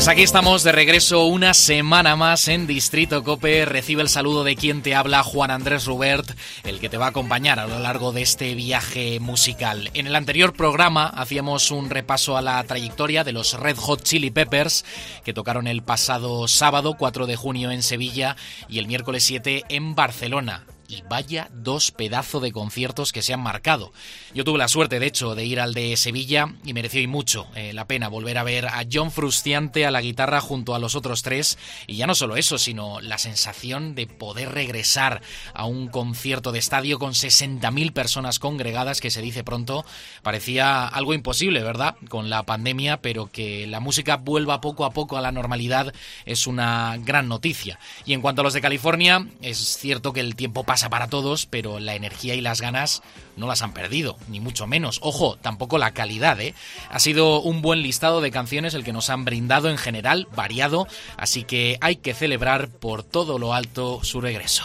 [0.00, 3.66] Pues aquí estamos de regreso una semana más en Distrito Cope.
[3.66, 6.26] Recibe el saludo de quien te habla, Juan Andrés Rubert,
[6.64, 9.90] el que te va a acompañar a lo largo de este viaje musical.
[9.92, 14.30] En el anterior programa hacíamos un repaso a la trayectoria de los Red Hot Chili
[14.30, 14.86] Peppers,
[15.22, 18.36] que tocaron el pasado sábado 4 de junio en Sevilla
[18.70, 23.40] y el miércoles 7 en Barcelona y vaya dos pedazos de conciertos que se han
[23.40, 23.92] marcado.
[24.34, 27.46] Yo tuve la suerte, de hecho, de ir al de Sevilla y mereció y mucho
[27.54, 30.94] eh, la pena volver a ver a John Frustiante a la guitarra junto a los
[30.94, 31.58] otros tres.
[31.86, 35.22] Y ya no solo eso, sino la sensación de poder regresar
[35.54, 39.84] a un concierto de estadio con 60.000 personas congregadas, que se dice pronto,
[40.22, 41.96] parecía algo imposible, ¿verdad?
[42.08, 45.92] Con la pandemia, pero que la música vuelva poco a poco a la normalidad
[46.24, 47.78] es una gran noticia.
[48.04, 51.46] Y en cuanto a los de California, es cierto que el tiempo pasa para todos,
[51.46, 53.02] pero la energía y las ganas
[53.36, 55.00] no las han perdido, ni mucho menos.
[55.02, 56.54] Ojo, tampoco la calidad, ¿eh?
[56.90, 60.86] Ha sido un buen listado de canciones el que nos han brindado en general, variado,
[61.16, 64.64] así que hay que celebrar por todo lo alto su regreso.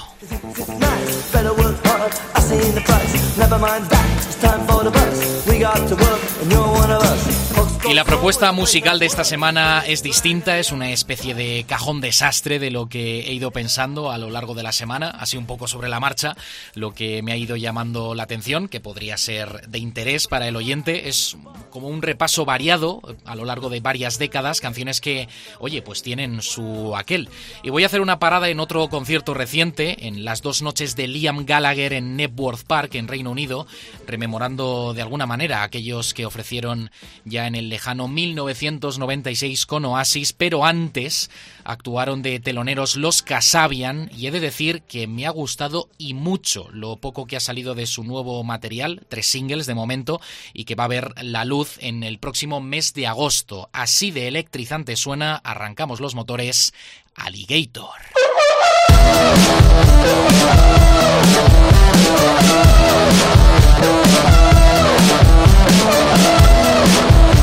[7.87, 12.57] Y la propuesta musical de esta semana es distinta, es una especie de cajón desastre
[12.57, 15.67] de lo que he ido pensando a lo largo de la semana, así un poco
[15.67, 16.35] sobre la marcha,
[16.73, 20.55] lo que me ha ido llamando la atención, que podría ser de interés para el
[20.55, 21.37] oyente, es
[21.69, 26.41] como un repaso variado a lo largo de varias décadas, canciones que, oye, pues tienen
[26.41, 27.29] su aquel.
[27.61, 31.07] Y voy a hacer una parada en otro concierto reciente, en las dos noches de
[31.07, 33.67] Liam Gallagher en Knebworth Park, en Reino Unido,
[34.07, 36.89] rememorando de alguna manera aquellos que ofrecieron
[37.25, 41.29] ya en el lejano 1996 con Oasis, pero antes
[41.65, 46.69] actuaron de teloneros Los Casabian y he de decir que me ha gustado y mucho
[46.71, 50.21] lo poco que ha salido de su nuevo material, tres singles de momento,
[50.53, 53.69] y que va a ver la luz en el próximo mes de agosto.
[53.73, 56.73] Así de electrizante suena, arrancamos los motores,
[57.13, 57.89] Alligator.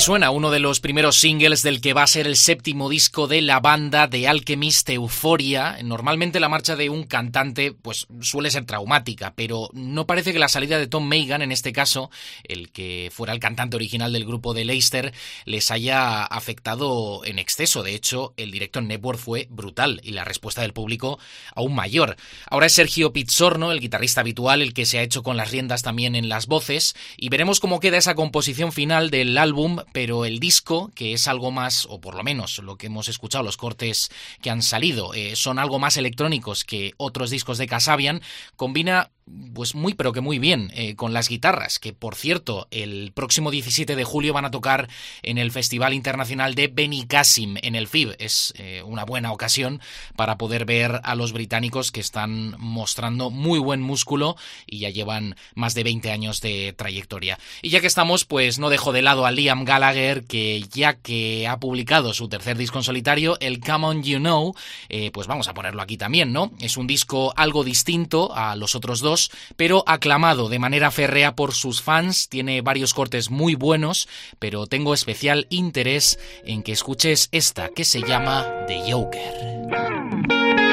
[0.00, 3.42] suena uno de los primeros singles del que va a ser el séptimo disco de
[3.42, 5.76] la banda de Alchemist Euphoria.
[5.82, 10.48] Normalmente la marcha de un cantante pues suele ser traumática, pero no parece que la
[10.48, 12.10] salida de Tom Megan, en este caso,
[12.44, 15.12] el que fuera el cantante original del grupo de Leicester,
[15.44, 17.82] les haya afectado en exceso.
[17.82, 21.18] De hecho, el directo en Network fue brutal y la respuesta del público
[21.54, 22.16] aún mayor.
[22.48, 25.82] Ahora es Sergio Pizzorno, el guitarrista habitual, el que se ha hecho con las riendas
[25.82, 30.40] también en las voces y veremos cómo queda esa composición final del álbum pero el
[30.40, 34.10] disco, que es algo más, o por lo menos lo que hemos escuchado, los cortes
[34.40, 38.22] que han salido, eh, son algo más electrónicos que otros discos de Casabian,
[38.56, 39.10] combina
[39.54, 43.50] pues muy pero que muy bien eh, con las guitarras, que por cierto el próximo
[43.50, 44.88] 17 de julio van a tocar
[45.22, 48.16] en el Festival Internacional de Benicassim en el FIB.
[48.18, 49.80] Es eh, una buena ocasión
[50.16, 54.36] para poder ver a los británicos que están mostrando muy buen músculo
[54.66, 57.38] y ya llevan más de 20 años de trayectoria.
[57.62, 61.46] Y ya que estamos, pues no dejo de lado a Liam Gallagher, que ya que
[61.46, 64.54] ha publicado su tercer disco en solitario, el Come On You Know,
[64.88, 66.52] eh, pues vamos a ponerlo aquí también, ¿no?
[66.60, 69.19] Es un disco algo distinto a los otros dos,
[69.56, 72.28] pero aclamado de manera férrea por sus fans.
[72.28, 74.08] Tiene varios cortes muy buenos,
[74.38, 80.69] pero tengo especial interés en que escuches esta que se llama The Joker.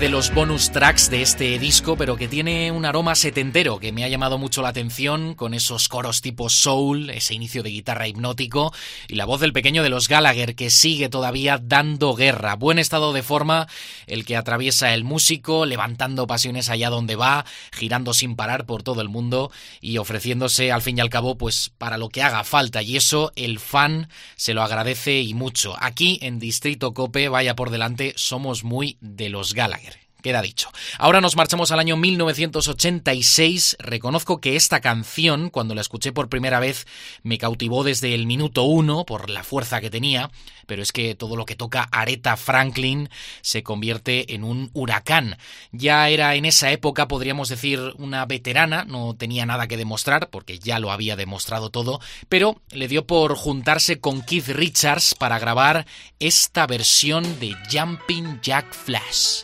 [0.00, 4.04] De los bonus tracks de este disco, pero que tiene un aroma setentero que me
[4.04, 8.72] ha llamado mucho la atención, con esos coros tipo soul, ese inicio de guitarra hipnótico
[9.06, 12.54] y la voz del pequeño de los Gallagher que sigue todavía dando guerra.
[12.54, 13.68] Buen estado de forma
[14.06, 19.02] el que atraviesa el músico, levantando pasiones allá donde va, girando sin parar por todo
[19.02, 22.82] el mundo y ofreciéndose al fin y al cabo pues para lo que haga falta
[22.82, 25.76] y eso el fan se lo agradece y mucho.
[25.78, 29.81] Aquí en Distrito Cope, vaya por delante, somos muy de los Gallagher.
[30.22, 30.70] Queda dicho.
[30.98, 33.76] Ahora nos marchamos al año 1986.
[33.80, 36.86] Reconozco que esta canción, cuando la escuché por primera vez,
[37.24, 40.30] me cautivó desde el minuto uno por la fuerza que tenía,
[40.66, 43.10] pero es que todo lo que toca Aretha Franklin
[43.40, 45.38] se convierte en un huracán.
[45.72, 50.58] Ya era en esa época, podríamos decir, una veterana, no tenía nada que demostrar, porque
[50.58, 55.86] ya lo había demostrado todo, pero le dio por juntarse con Keith Richards para grabar
[56.20, 59.42] esta versión de Jumping Jack Flash.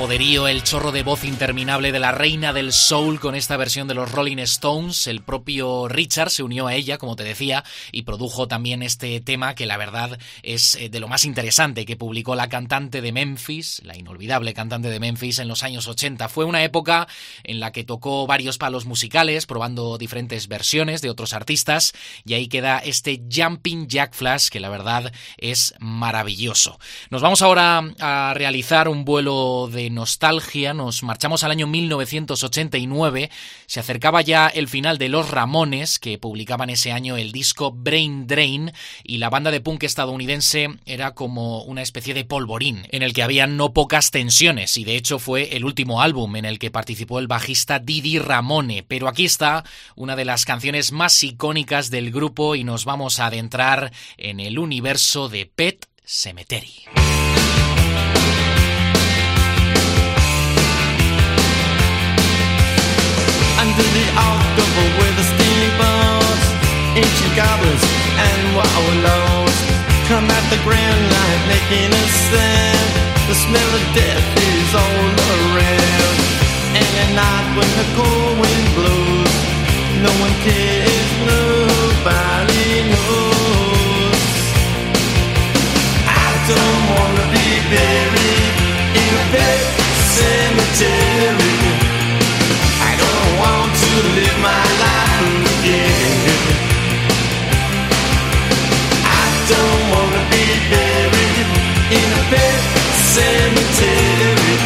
[0.00, 3.92] Poderío, el chorro de voz interminable de la reina del soul con esta versión de
[3.92, 5.06] los Rolling Stones.
[5.06, 9.54] El propio Richard se unió a ella, como te decía, y produjo también este tema
[9.54, 13.82] que la verdad es eh, de lo más interesante que publicó la cantante de Memphis,
[13.84, 16.30] la inolvidable cantante de Memphis en los años 80.
[16.30, 17.06] Fue una época
[17.44, 21.92] en la que tocó varios palos musicales, probando diferentes versiones de otros artistas,
[22.24, 26.78] y ahí queda este Jumping Jack Flash que la verdad es maravilloso.
[27.10, 33.30] Nos vamos ahora a realizar un vuelo de nostalgia, nos marchamos al año 1989,
[33.66, 38.26] se acercaba ya el final de Los Ramones, que publicaban ese año el disco Brain
[38.26, 38.72] Drain,
[39.04, 43.22] y la banda de punk estadounidense era como una especie de polvorín, en el que
[43.22, 47.18] había no pocas tensiones, y de hecho fue el último álbum en el que participó
[47.18, 49.64] el bajista Didi Ramone, pero aquí está
[49.96, 54.58] una de las canciones más icónicas del grupo y nos vamos a adentrar en el
[54.58, 57.09] universo de Pet Cemetery.
[63.80, 66.44] Under the October with the steamboats,
[67.00, 67.84] ancient goblins
[68.28, 69.56] and wallows
[70.04, 72.92] come at the grand light making a sound.
[73.28, 76.16] The smell of death is all around,
[76.76, 79.34] and at night when the cold wind blows,
[80.04, 84.20] no one cares, nobody knows.
[86.04, 88.54] I don't wanna be buried
[89.00, 89.60] in a pet
[90.16, 91.59] cemetery
[94.18, 96.42] live my life again.
[99.02, 101.48] I don't wanna be buried
[101.98, 102.24] in a
[103.14, 104.56] cemetery.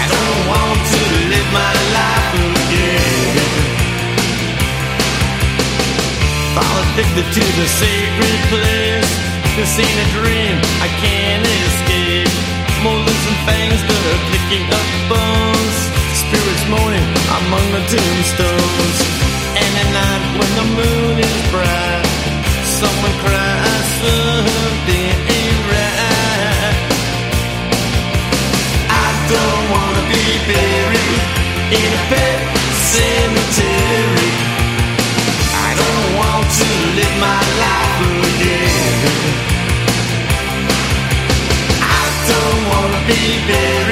[0.00, 1.00] I don't want to
[1.32, 3.12] live my life again.
[6.92, 9.12] Addicted to the sacred place.
[9.56, 12.28] This ain't a dream, I can't escape.
[12.84, 15.61] Molars and fangs that picking up bones
[16.32, 18.98] spirits moaning among the tombstones.
[19.62, 22.08] And at night when the moon is bright,
[22.80, 26.76] someone cries something ain't right.
[28.88, 31.22] I don't wanna be buried
[31.80, 32.40] in a pet
[32.96, 34.32] cemetery.
[35.52, 36.68] I don't want to
[36.98, 38.00] live my life
[38.32, 39.04] again.
[42.00, 43.91] I don't wanna be buried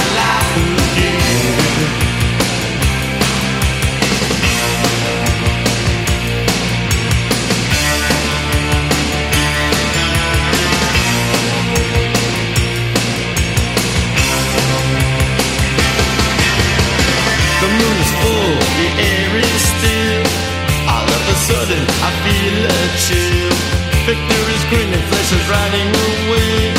[24.71, 26.71] grinning, flesh riding away.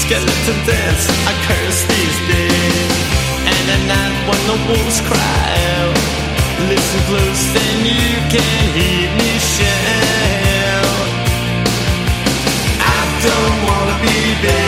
[0.00, 2.92] Skeleton dance, I curse these days.
[3.50, 5.98] And at night when the wolves cry out,
[6.70, 11.08] listen close, then you can hear me shout.
[12.78, 14.61] I don't wanna be buried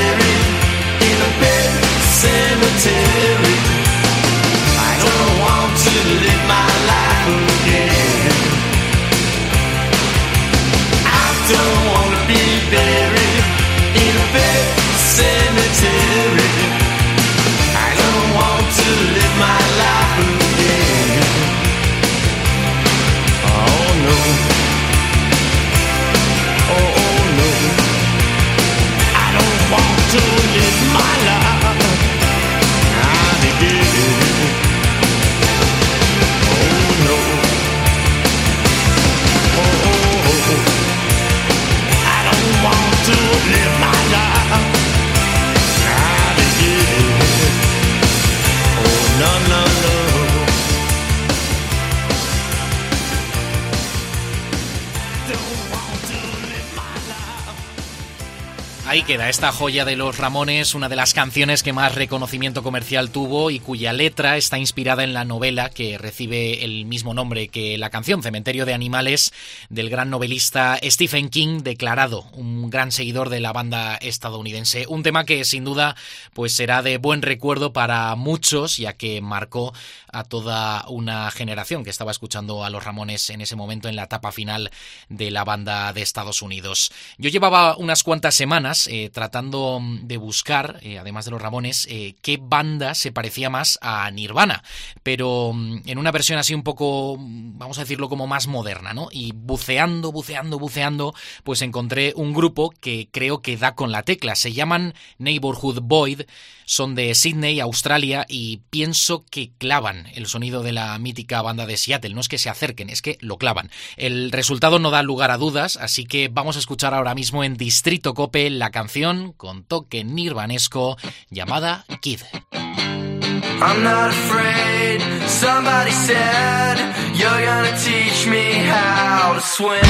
[59.24, 63.50] Queda esta joya de los Ramones, una de las canciones que más reconocimiento comercial tuvo
[63.50, 67.88] y cuya letra está inspirada en la novela que recibe el mismo nombre que la
[67.88, 69.32] canción, Cementerio de Animales,
[69.70, 74.84] del gran novelista Stephen King, declarado un gran seguidor de la banda estadounidense.
[74.88, 75.96] Un tema que sin duda
[76.34, 79.72] pues será de buen recuerdo para muchos, ya que marcó
[80.12, 84.04] a toda una generación que estaba escuchando a los Ramones en ese momento en la
[84.04, 84.70] etapa final
[85.08, 86.92] de la banda de Estados Unidos.
[87.16, 91.86] Yo llevaba unas cuantas semanas eh, tratando mm, de buscar, eh, además de los Ramones,
[91.88, 94.62] eh, qué banda se parecía más a Nirvana,
[95.02, 98.92] pero mm, en una versión así un poco, mm, vamos a decirlo como más moderna,
[98.92, 99.08] ¿no?
[99.10, 104.34] Y buceando, buceando, buceando, pues encontré un grupo que creo que da con la tecla.
[104.34, 106.22] Se llaman Neighborhood Void,
[106.66, 111.76] son de Sydney, Australia, y pienso que clavan el sonido de la mítica banda de
[111.76, 112.14] Seattle.
[112.14, 113.70] No es que se acerquen, es que lo clavan.
[113.96, 117.56] El resultado no da lugar a dudas, así que vamos a escuchar ahora mismo en
[117.56, 119.03] Distrito Cope la canción
[119.36, 120.96] con toque nirvanesco
[121.30, 122.20] llamada Kid.
[122.52, 125.00] I'm not afraid.
[125.28, 126.76] Somebody said
[127.14, 129.80] you're gonna teach me how to swim.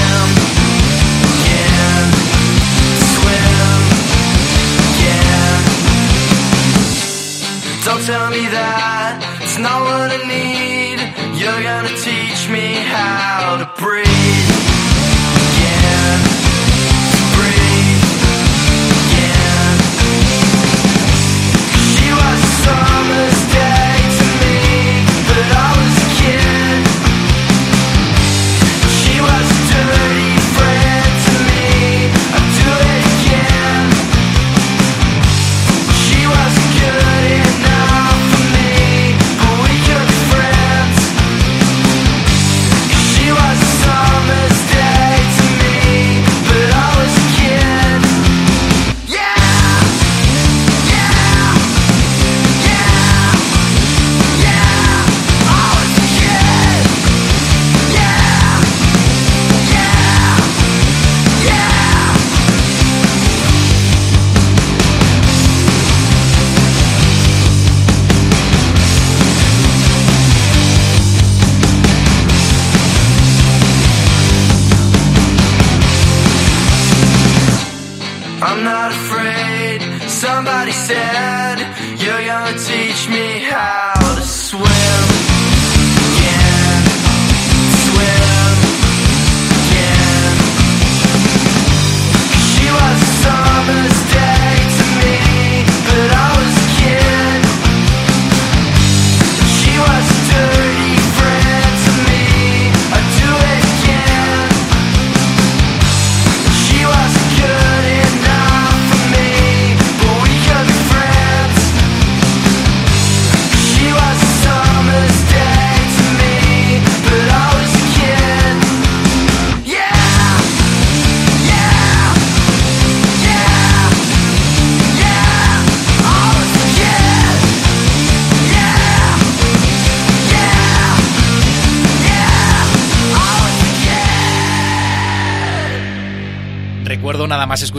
[3.14, 3.54] Swim.
[7.84, 10.98] Don't tell me that it's not what I need.
[11.38, 14.53] You're gonna teach me how to breathe.
[22.64, 23.33] Summer's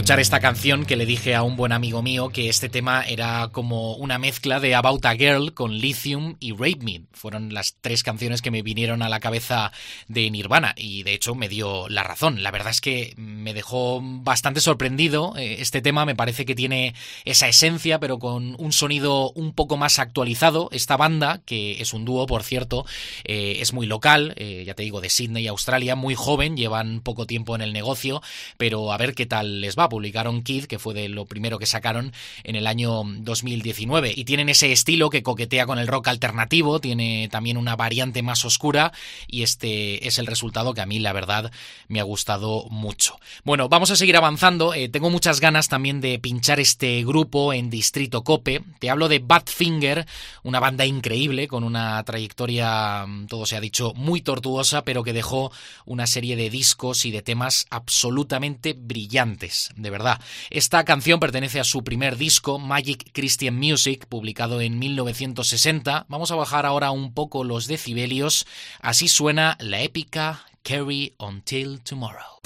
[0.06, 3.48] escuchar esta canción que le dije a un buen amigo mío que este tema era
[3.50, 7.02] como una mezcla de About a Girl con Lithium y Rape Me.
[7.10, 9.72] Fueron las tres canciones que me vinieron a la cabeza
[10.06, 12.44] de Nirvana y de hecho me dio la razón.
[12.44, 15.34] La verdad es que me dejó bastante sorprendido.
[15.36, 19.76] Eh, Este tema me parece que tiene esa esencia pero con un sonido un poco
[19.76, 20.68] más actualizado.
[20.70, 22.86] Esta banda, que es un dúo por cierto,
[23.24, 27.26] eh, es muy local, eh, ya te digo, de Sydney, Australia, muy joven, llevan poco
[27.26, 28.22] tiempo en el negocio,
[28.56, 29.88] pero a ver qué tal les va.
[29.96, 32.12] Publicaron Kid, que fue de lo primero que sacaron
[32.44, 37.30] en el año 2019, y tienen ese estilo que coquetea con el rock alternativo, tiene
[37.32, 38.92] también una variante más oscura,
[39.26, 41.50] y este es el resultado que a mí, la verdad,
[41.88, 43.18] me ha gustado mucho.
[43.42, 44.74] Bueno, vamos a seguir avanzando.
[44.74, 48.62] Eh, tengo muchas ganas también de pinchar este grupo en Distrito Cope.
[48.78, 50.06] Te hablo de Badfinger,
[50.42, 55.14] una banda increíble, con una trayectoria, mm, todo se ha dicho, muy tortuosa, pero que
[55.14, 55.52] dejó
[55.86, 60.20] una serie de discos y de temas absolutamente brillantes, de verdad.
[60.50, 66.06] Esta canción pertenece a su primer disco, Magic Christian Music, publicado en 1960.
[66.08, 68.46] Vamos a bajar ahora un poco los decibelios.
[68.80, 72.40] Así suena la épica Carry Until Tomorrow.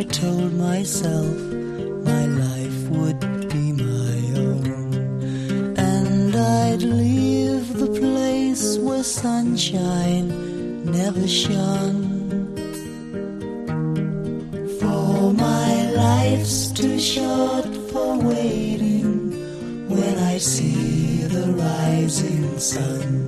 [0.00, 1.36] I told myself
[2.06, 3.39] my life would
[6.40, 10.28] I'd leave the place where sunshine
[10.84, 12.54] never shone.
[14.80, 19.88] For my life's too short for waiting.
[19.88, 23.19] When I see the rising sun,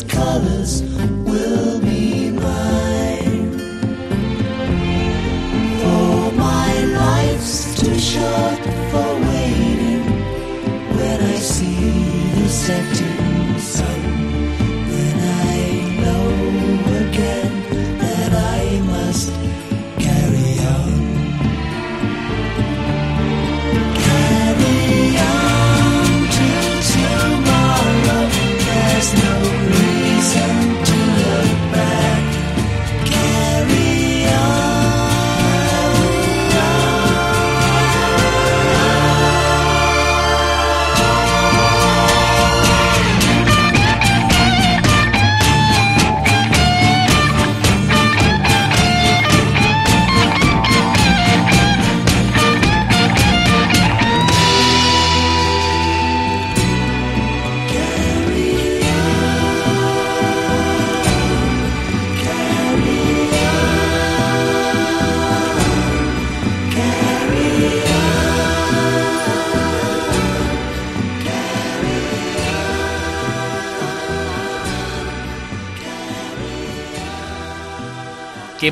[0.00, 0.80] colors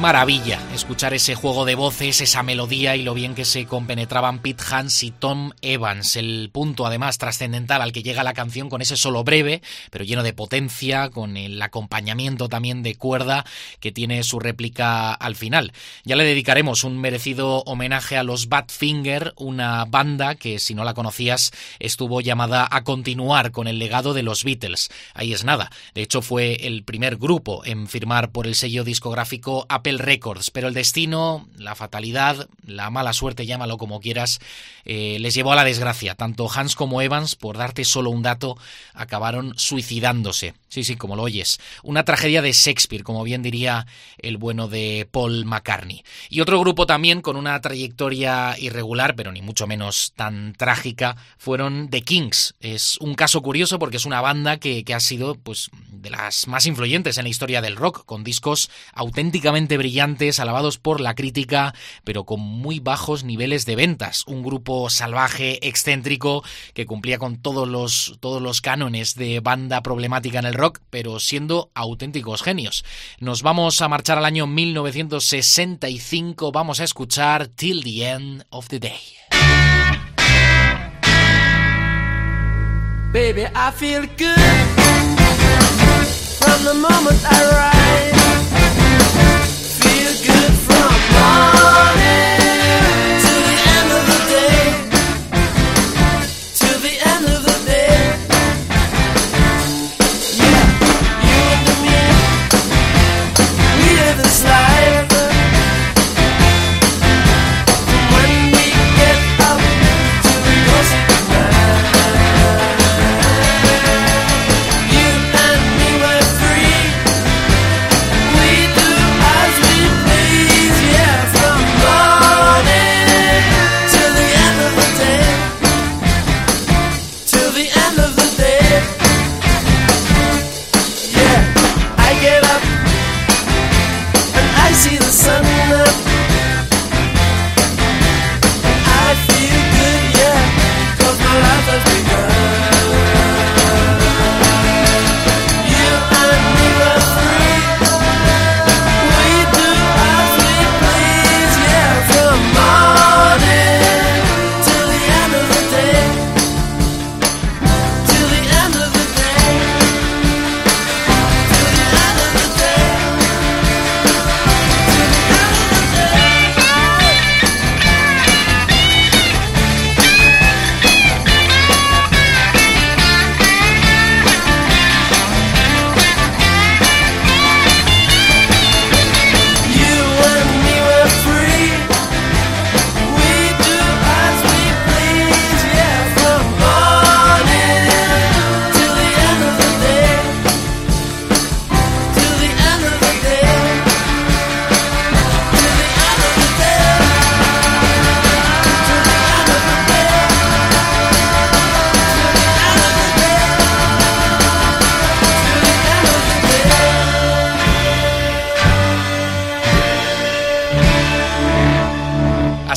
[0.00, 4.64] maravilla escuchar ese juego de voces, esa melodía y lo bien que se compenetraban Pete
[4.70, 6.16] Hans y Tom Evans.
[6.16, 9.60] El punto, además, trascendental al que llega la canción con ese solo breve,
[9.90, 13.44] pero lleno de potencia, con el acompañamiento también de cuerda
[13.78, 15.72] que tiene su réplica al final.
[16.04, 20.94] Ya le dedicaremos un merecido homenaje a los Badfinger, una banda que, si no la
[20.94, 24.88] conocías, estuvo llamada a continuar con el legado de los Beatles.
[25.12, 25.70] Ahí es nada.
[25.94, 29.66] De hecho, fue el primer grupo en firmar por el sello discográfico
[29.98, 34.38] Records, pero el destino, la fatalidad, la mala suerte, llámalo como quieras,
[34.85, 36.14] eh, les llevó a la desgracia.
[36.14, 38.57] Tanto Hans como Evans, por darte solo un dato,
[38.94, 40.55] acabaron suicidándose.
[40.68, 41.59] Sí, sí, como lo oyes.
[41.83, 43.87] Una tragedia de Shakespeare, como bien diría
[44.18, 46.05] el bueno de Paul McCartney.
[46.29, 51.88] Y otro grupo también con una trayectoria irregular, pero ni mucho menos tan trágica, fueron
[51.90, 52.55] The Kings.
[52.61, 56.46] Es un caso curioso porque es una banda que, que ha sido pues, de las
[56.46, 61.74] más influyentes en la historia del rock, con discos auténticamente brillantes, alabados por la crítica,
[62.04, 64.24] pero con muy bajos niveles de ventas.
[64.26, 66.42] Un grupo salvaje, excéntrico,
[66.74, 71.18] que cumplía con todos los, todos los cánones de banda problemática en el rock, pero
[71.20, 72.85] siendo auténticos genios.
[73.18, 78.78] Nos vamos a marchar al año 1965, vamos a escuchar Till the End of the
[78.78, 79.00] Day.
[83.12, 84.38] Baby, I feel good.
[86.80, 88.19] moment I rise.
[90.10, 92.39] Good from morning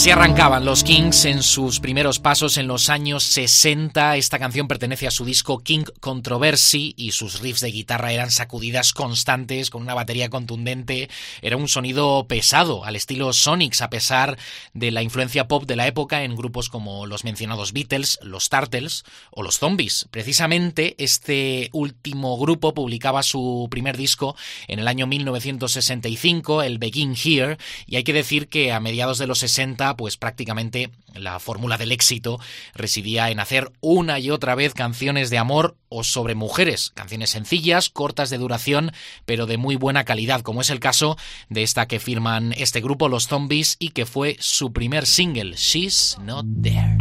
[0.03, 4.17] Así arrancaban los Kings en sus primeros pasos en los años 60.
[4.17, 8.91] Esta canción pertenece a su disco King Controversy y sus riffs de guitarra eran sacudidas
[8.91, 11.09] constantes con una batería contundente.
[11.41, 14.37] Era un sonido pesado al estilo Sonics a pesar
[14.73, 19.05] de la influencia pop de la época en grupos como los mencionados Beatles, los Turtles
[19.31, 20.09] o los Zombies.
[20.11, 24.35] Precisamente este último grupo publicaba su primer disco
[24.67, 29.27] en el año 1965, el Begin Here, y hay que decir que a mediados de
[29.27, 32.39] los 60 pues prácticamente la fórmula del éxito
[32.73, 37.89] residía en hacer una y otra vez canciones de amor o sobre mujeres, canciones sencillas,
[37.89, 38.91] cortas de duración,
[39.25, 41.17] pero de muy buena calidad, como es el caso
[41.49, 46.17] de esta que firman este grupo, los Zombies, y que fue su primer single, She's
[46.21, 46.97] Not There.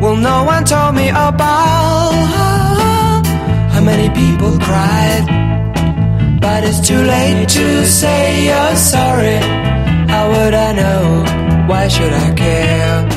[0.00, 2.12] Well, no one told me about
[3.72, 5.24] how many people cried.
[6.40, 9.38] But it's too late to say you're sorry.
[10.12, 11.24] How would I know?
[11.66, 13.08] Why should I care?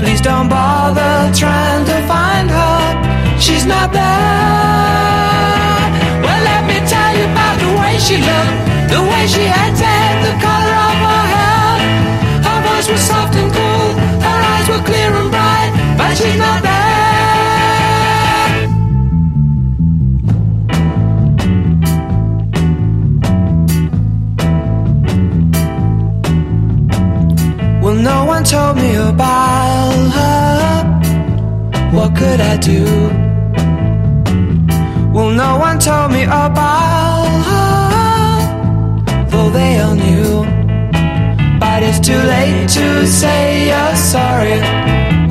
[0.00, 3.38] Please don't bother trying to find her.
[3.38, 4.02] She's not there.
[6.24, 8.56] Well, let me tell you about the way she looked,
[8.90, 11.70] the way she acted, the color of her hair.
[12.46, 13.86] Her voice was soft and cool,
[14.26, 15.21] her eyes were clear
[32.22, 32.84] could I do?
[35.14, 40.30] Well, no one told me about her, though they all knew.
[41.62, 42.86] But it's too late to
[43.20, 44.58] say you're sorry.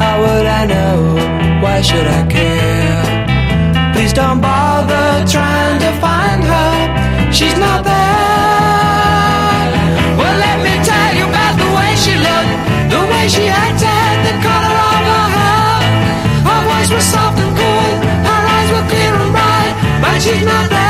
[0.01, 0.95] How would I know?
[1.63, 3.03] Why should I care?
[3.93, 7.31] Please don't bother trying to find her.
[7.37, 8.20] She's not there.
[20.21, 20.80] imaginada.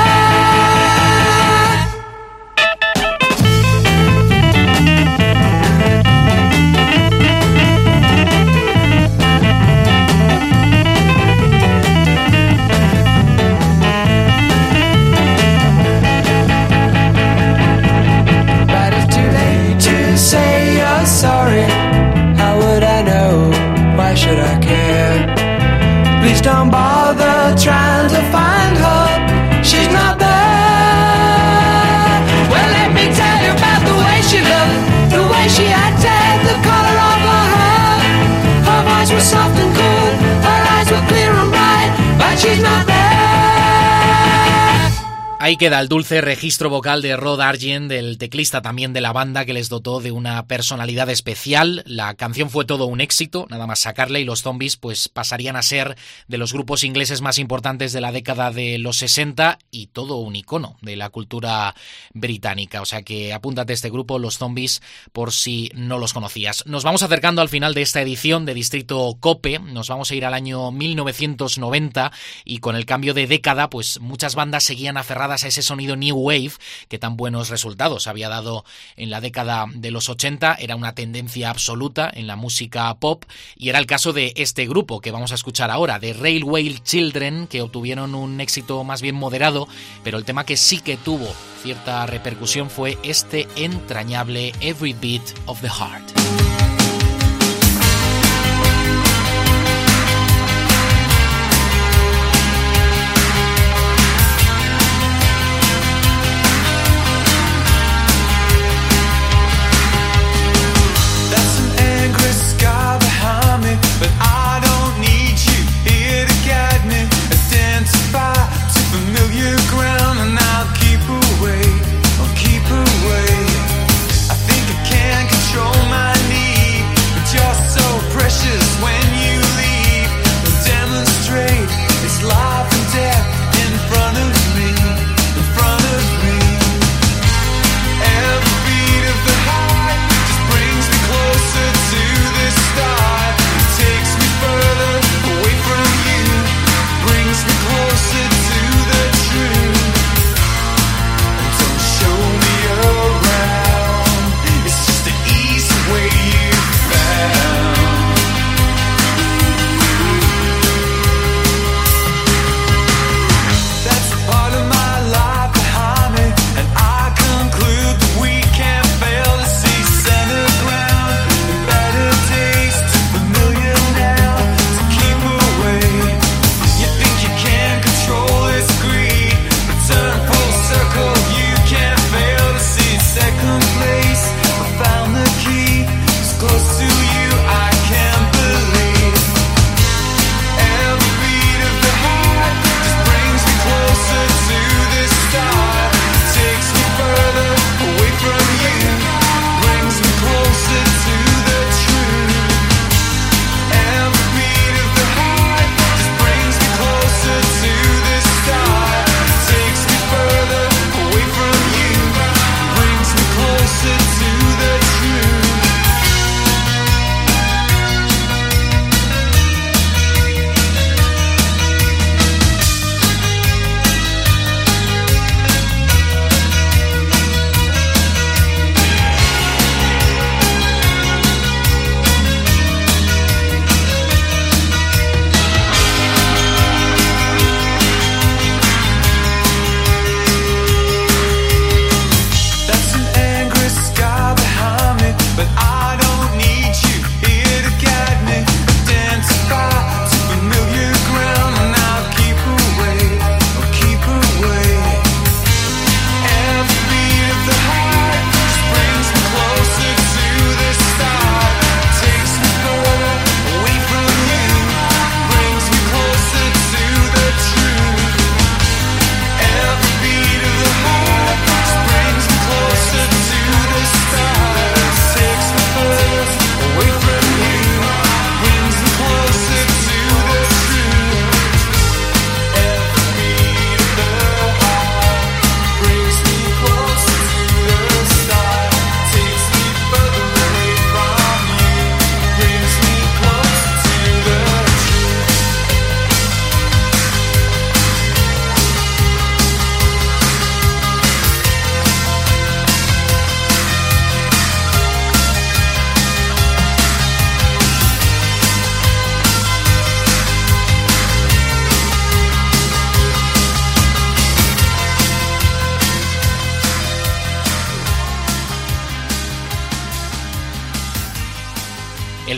[45.44, 49.44] Ahí queda el dulce registro vocal de Rod Argent, del teclista también de la banda,
[49.44, 51.82] que les dotó de una personalidad especial.
[51.88, 55.64] La canción fue todo un éxito, nada más sacarle, y los zombies pues pasarían a
[55.64, 60.18] ser de los grupos ingleses más importantes de la década de los 60 y todo
[60.18, 61.74] un icono de la cultura
[62.14, 62.80] británica.
[62.80, 66.64] O sea que apúntate a este grupo, los zombies, por si no los conocías.
[66.68, 70.24] Nos vamos acercando al final de esta edición de Distrito Cope, nos vamos a ir
[70.24, 72.12] al año 1990
[72.46, 76.16] y con el cambio de década, pues muchas bandas seguían aferradas a ese sonido New
[76.16, 76.52] Wave
[76.90, 78.66] que tan buenos resultados había dado
[78.96, 83.24] en la década de los 80, era una tendencia absoluta en la música pop
[83.56, 87.48] y era el caso de este grupo que vamos a escuchar ahora, de Railway Children,
[87.48, 89.68] que obtuvieron un éxito más bien moderado,
[90.04, 95.62] pero el tema que sí que tuvo cierta repercusión fue este entrañable Every Beat of
[95.62, 96.41] the Heart.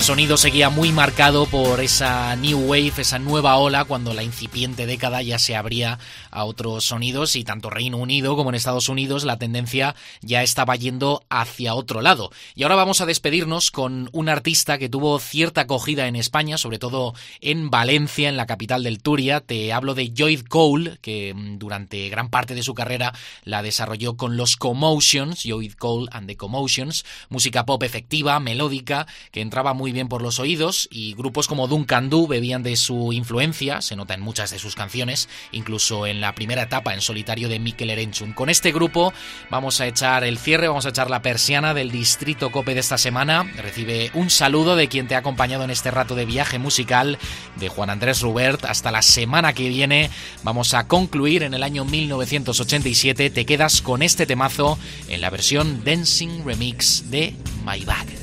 [0.04, 4.86] El sonido seguía muy marcado por esa new wave, esa nueva ola, cuando la incipiente
[4.86, 5.98] década ya se abría
[6.30, 10.76] a otros sonidos y tanto Reino Unido como en Estados Unidos la tendencia ya estaba
[10.76, 12.32] yendo hacia otro lado.
[12.54, 16.80] Y ahora vamos a despedirnos con un artista que tuvo cierta acogida en España, sobre
[16.80, 19.40] todo en Valencia, en la capital del Turia.
[19.40, 23.14] Te hablo de Joyd Cole, que mm, durante gran parte de su carrera
[23.46, 25.46] la desarrolló con los Commotions,
[25.78, 30.88] Cole and the Commotions, música pop efectiva, melódica, que entraba muy bien por los oídos
[30.92, 34.76] y grupos como Duncan Du bebían de su influencia, se nota en muchas de sus
[34.76, 38.34] canciones, incluso en la primera etapa en solitario de Mikel Erenchun.
[38.34, 39.14] Con este grupo
[39.50, 42.98] vamos a echar el cierre, vamos a echar la persiana del Distrito Cope de esta
[42.98, 43.44] semana.
[43.58, 47.18] Recibe un saludo de quien te ha acompañado en este rato de viaje musical,
[47.56, 48.66] de Juan Andrés Rubert.
[48.66, 50.10] Hasta la semana que viene
[50.44, 53.30] vamos a concluir en el año 1987.
[53.30, 54.78] Te quedas con este temazo
[55.08, 57.36] en la versión Dancing Remix de
[57.66, 58.23] My Bad.